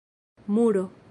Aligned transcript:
muro 0.47 0.89